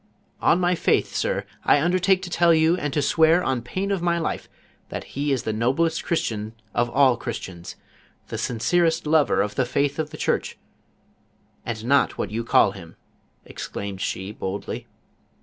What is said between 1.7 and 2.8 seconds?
un dertake to tell you